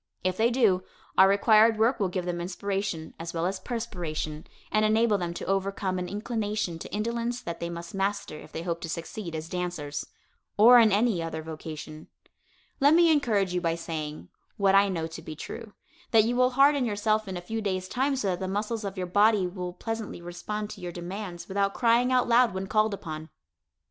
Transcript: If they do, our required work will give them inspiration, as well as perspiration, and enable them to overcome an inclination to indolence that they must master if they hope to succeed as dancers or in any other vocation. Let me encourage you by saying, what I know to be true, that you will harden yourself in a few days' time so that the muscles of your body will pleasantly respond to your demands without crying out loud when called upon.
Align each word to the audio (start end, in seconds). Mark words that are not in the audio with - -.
If 0.23 0.35
they 0.35 0.49
do, 0.49 0.81
our 1.15 1.27
required 1.27 1.77
work 1.77 1.99
will 1.99 2.09
give 2.09 2.25
them 2.25 2.41
inspiration, 2.41 3.13
as 3.19 3.35
well 3.35 3.45
as 3.45 3.59
perspiration, 3.59 4.47
and 4.71 4.83
enable 4.83 5.19
them 5.19 5.31
to 5.35 5.45
overcome 5.45 5.99
an 5.99 6.09
inclination 6.09 6.79
to 6.79 6.91
indolence 6.91 7.39
that 7.39 7.59
they 7.59 7.69
must 7.69 7.93
master 7.93 8.35
if 8.39 8.51
they 8.51 8.63
hope 8.63 8.81
to 8.81 8.89
succeed 8.89 9.35
as 9.35 9.47
dancers 9.47 10.07
or 10.57 10.79
in 10.79 10.91
any 10.91 11.21
other 11.21 11.43
vocation. 11.43 12.07
Let 12.79 12.95
me 12.95 13.11
encourage 13.11 13.53
you 13.53 13.61
by 13.61 13.75
saying, 13.75 14.29
what 14.57 14.73
I 14.73 14.89
know 14.89 15.05
to 15.05 15.21
be 15.21 15.35
true, 15.35 15.73
that 16.09 16.23
you 16.23 16.35
will 16.35 16.49
harden 16.57 16.83
yourself 16.83 17.27
in 17.27 17.37
a 17.37 17.41
few 17.41 17.61
days' 17.61 17.87
time 17.87 18.15
so 18.15 18.29
that 18.29 18.39
the 18.39 18.47
muscles 18.47 18.83
of 18.83 18.97
your 18.97 19.05
body 19.05 19.45
will 19.45 19.71
pleasantly 19.71 20.19
respond 20.19 20.71
to 20.71 20.81
your 20.81 20.91
demands 20.91 21.47
without 21.47 21.75
crying 21.75 22.11
out 22.11 22.27
loud 22.27 22.55
when 22.55 22.65
called 22.65 22.95
upon. 22.95 23.29